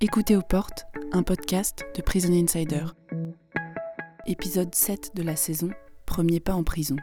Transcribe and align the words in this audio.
Écoutez 0.00 0.36
aux 0.36 0.42
portes, 0.42 0.86
un 1.12 1.22
podcast 1.22 1.84
de 1.96 2.02
Prison 2.02 2.32
Insider. 2.32 2.84
Épisode 4.26 4.74
7 4.74 5.12
de 5.14 5.22
la 5.22 5.34
saison, 5.34 5.70
premier 6.06 6.40
pas 6.40 6.54
en 6.54 6.62
prison. 6.62 6.96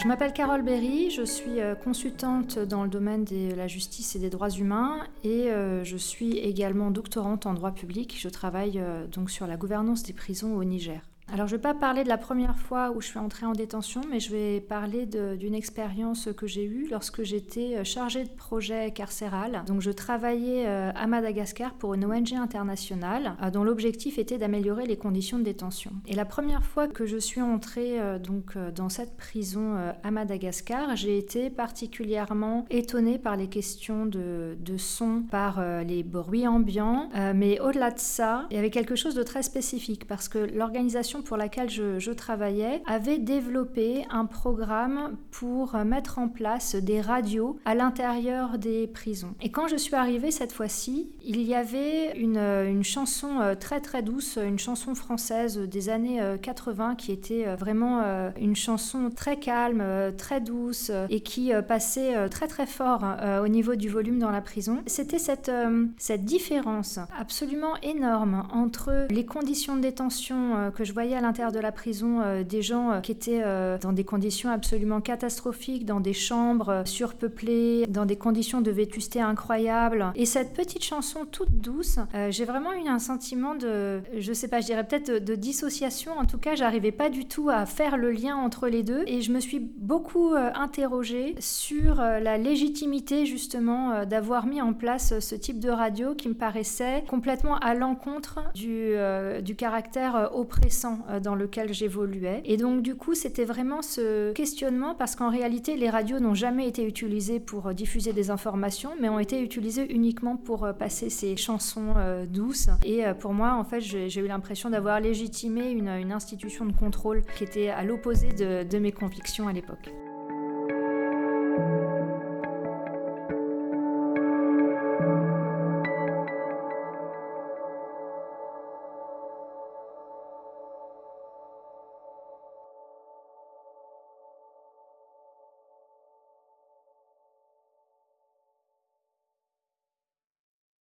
Je 0.00 0.06
m'appelle 0.06 0.32
Carole 0.32 0.62
Berry, 0.62 1.10
je 1.10 1.22
suis 1.24 1.60
euh, 1.60 1.74
consultante 1.74 2.58
dans 2.58 2.84
le 2.84 2.88
domaine 2.88 3.24
de 3.24 3.54
la 3.54 3.66
justice 3.66 4.14
et 4.14 4.20
des 4.20 4.30
droits 4.30 4.50
humains 4.50 5.04
et 5.24 5.50
euh, 5.50 5.82
je 5.82 5.96
suis 5.96 6.38
également 6.38 6.92
doctorante 6.92 7.46
en 7.46 7.54
droit 7.54 7.72
public. 7.72 8.16
Je 8.20 8.28
travaille 8.28 8.78
euh, 8.78 9.06
donc 9.08 9.30
sur 9.30 9.48
la 9.48 9.56
gouvernance 9.56 10.04
des 10.04 10.12
prisons 10.12 10.54
au 10.54 10.62
Niger. 10.62 11.02
Alors, 11.30 11.46
je 11.46 11.54
ne 11.54 11.58
vais 11.58 11.62
pas 11.62 11.74
parler 11.74 12.04
de 12.04 12.08
la 12.08 12.16
première 12.16 12.56
fois 12.56 12.90
où 12.90 13.02
je 13.02 13.08
suis 13.08 13.18
entrée 13.18 13.44
en 13.44 13.52
détention, 13.52 14.00
mais 14.10 14.18
je 14.18 14.32
vais 14.32 14.60
parler 14.60 15.04
d'une 15.04 15.54
expérience 15.54 16.28
que 16.34 16.46
j'ai 16.46 16.64
eue 16.64 16.88
lorsque 16.90 17.22
j'étais 17.22 17.76
euh, 17.76 17.84
chargée 17.84 18.24
de 18.24 18.30
projet 18.30 18.92
carcéral. 18.92 19.62
Donc, 19.66 19.82
je 19.82 19.90
travaillais 19.90 20.64
euh, 20.66 20.90
à 20.94 21.06
Madagascar 21.06 21.74
pour 21.74 21.92
une 21.92 22.06
ONG 22.06 22.32
internationale 22.32 23.34
euh, 23.42 23.50
dont 23.50 23.62
l'objectif 23.62 24.18
était 24.18 24.38
d'améliorer 24.38 24.86
les 24.86 24.96
conditions 24.96 25.38
de 25.38 25.44
détention. 25.44 25.90
Et 26.06 26.14
la 26.14 26.24
première 26.24 26.64
fois 26.64 26.88
que 26.88 27.04
je 27.04 27.18
suis 27.18 27.42
entrée 27.42 27.98
donc, 28.20 28.56
dans 28.74 28.88
cette 28.88 29.16
prison 29.16 29.76
à 30.02 30.10
Madagascar, 30.10 30.96
j'ai 30.96 31.18
été 31.18 31.50
particulièrement 31.50 32.64
étonnée 32.70 33.18
par 33.18 33.36
les 33.36 33.48
questions 33.48 34.06
de, 34.06 34.56
de 34.58 34.76
son, 34.76 35.22
par 35.30 35.62
les 35.84 36.02
bruits 36.02 36.46
ambiants. 36.46 37.08
mais 37.34 37.60
au-delà 37.60 37.90
de 37.90 37.98
ça, 37.98 38.46
il 38.50 38.56
y 38.56 38.58
avait 38.58 38.70
quelque 38.70 38.96
chose 38.96 39.14
de 39.14 39.22
très 39.22 39.42
spécifique 39.42 40.06
parce 40.06 40.28
que 40.28 40.38
l'organisation 40.38 41.17
pour 41.22 41.36
laquelle 41.36 41.70
je, 41.70 42.10
travaillais 42.18 42.82
avait 42.86 43.18
développé 43.18 44.04
un 44.10 44.24
programme 44.24 45.16
pour 45.30 45.76
mettre 45.76 46.18
en 46.18 46.28
place 46.28 46.74
des 46.74 47.00
radios 47.00 47.58
à 47.64 47.74
l'intérieur 47.74 48.58
des 48.58 48.86
prisons. 48.86 49.34
Et 49.40 49.50
quand 49.50 49.68
je 49.68 49.76
suis 49.76 49.94
arrivée 49.94 50.30
cette 50.30 50.52
fois-ci, 50.52 51.10
il 51.24 51.42
y 51.42 51.54
avait 51.54 52.16
une, 52.18 52.82
chanson 52.82 53.40
euh, 53.40 53.54
très 53.54 53.80
très 53.80 54.02
douce, 54.02 54.38
une 54.42 54.58
chanson 54.58 54.94
française 54.94 55.58
des 55.58 55.88
années 55.88 56.20
80 56.40 56.90
euh, 56.90 56.94
qui 56.94 57.12
était 57.12 57.46
euh, 57.46 57.56
vraiment 57.56 58.02
une 58.40 58.56
chanson 58.56 59.10
très 59.14 59.38
calme, 59.38 59.82
très 60.16 60.40
douce 60.40 60.90
et 61.10 61.20
qui 61.20 61.52
passait 61.66 62.28
très 62.28 62.46
très 62.46 62.66
fort 62.66 63.04
au 63.42 63.48
niveau 63.48 63.74
du 63.74 63.88
volume 63.88 64.18
dans 64.18 64.30
la 64.30 64.40
prison. 64.40 64.82
C'était 64.86 65.18
cette, 65.18 65.50
cette 65.96 66.24
différence 66.24 66.98
absolument 67.18 67.76
énorme 67.82 68.46
entre 68.52 69.06
les 69.10 69.26
conditions 69.26 69.76
de 69.76 69.82
détention 69.82 70.70
que 70.74 70.84
je 70.84 70.92
voyais 70.92 71.07
à 71.14 71.20
l'intérieur 71.20 71.52
de 71.52 71.58
la 71.58 71.72
prison 71.72 72.20
euh, 72.20 72.42
des 72.42 72.62
gens 72.62 72.90
euh, 72.90 73.00
qui 73.00 73.12
étaient 73.12 73.42
euh, 73.44 73.78
dans 73.78 73.92
des 73.92 74.04
conditions 74.04 74.50
absolument 74.50 75.00
catastrophiques, 75.00 75.84
dans 75.84 76.00
des 76.00 76.12
chambres 76.12 76.82
surpeuplées, 76.84 77.86
dans 77.88 78.06
des 78.06 78.16
conditions 78.16 78.60
de 78.60 78.70
vétusté 78.70 79.20
incroyables. 79.20 80.12
Et 80.14 80.26
cette 80.26 80.52
petite 80.52 80.84
chanson 80.84 81.20
toute 81.30 81.60
douce, 81.60 81.98
j'ai 82.30 82.44
vraiment 82.44 82.72
eu 82.72 82.88
un 82.88 82.98
sentiment 82.98 83.54
de, 83.54 84.00
je 84.16 84.32
sais 84.32 84.48
pas, 84.48 84.60
je 84.60 84.66
dirais 84.66 84.84
peut-être 84.86 85.24
de, 85.24 85.34
dissociation. 85.34 86.12
En 86.18 86.24
tout 86.24 86.38
cas, 86.38 86.54
j'arrivais 86.54 86.92
pas 86.92 87.10
du 87.10 87.26
tout 87.26 87.48
à 87.48 87.64
faire 87.66 87.96
le 87.96 88.10
lien 88.10 88.36
entre 88.36 88.68
les 88.68 88.82
deux. 88.82 89.04
Et 89.06 89.20
je 89.22 89.32
me 89.32 89.40
suis 89.40 89.60
beaucoup 89.60 90.34
interrogée 90.34 91.34
sur 91.38 91.96
la 91.96 92.38
légitimité 92.38 93.26
justement 93.26 94.04
d'avoir 94.04 94.46
mis 94.46 94.60
en 94.60 94.72
place 94.72 95.18
ce 95.20 95.34
type 95.34 95.60
de 95.60 95.70
radio 95.70 96.14
qui 96.14 96.28
me 96.28 96.34
paraissait 96.34 97.04
complètement 97.08 97.56
à 97.58 97.74
l'encontre 97.74 98.40
du, 98.54 98.94
du 99.42 99.54
caractère 99.54 100.30
oppressant 100.34 100.97
euh, 101.08 101.20
dans 101.20 101.34
lequel 101.34 101.72
j'évoluais. 101.72 102.42
Et 102.44 102.56
donc 102.56 102.82
du 102.82 102.94
coup, 102.94 103.14
c'était 103.14 103.44
vraiment 103.44 103.82
ce 103.82 104.32
questionnement 104.32 104.94
parce 104.94 105.16
qu'en 105.16 105.30
réalité, 105.30 105.76
les 105.76 105.90
radios 105.90 106.20
n'ont 106.20 106.34
jamais 106.34 106.68
été 106.68 106.86
utilisées 106.86 107.40
pour 107.40 107.68
euh, 107.68 107.72
diffuser 107.72 108.12
des 108.12 108.30
informations, 108.30 108.90
mais 109.00 109.08
ont 109.08 109.18
été 109.18 109.42
utilisées 109.42 109.92
uniquement 109.92 110.36
pour 110.36 110.64
euh, 110.64 110.72
passer 110.72 111.10
ces 111.10 111.36
chansons 111.36 111.94
douces. 112.28 112.68
Et 112.84 113.02
pour 113.18 113.32
moi, 113.32 113.54
en 113.54 113.64
fait, 113.64 113.80
j'ai 113.80 114.20
eu 114.20 114.26
l'impression 114.26 114.70
d'avoir 114.70 115.00
légitimé 115.00 115.70
une, 115.70 115.88
institution 115.88 116.64
de 116.64 116.72
contrôle 116.72 117.22
qui 117.36 117.44
était 117.44 117.68
à 117.68 117.82
l'opposé 117.84 118.28
de 118.32 118.78
mes 118.78 118.92
convictions 118.92 119.48
à 119.48 119.52
l'époque. 119.52 119.92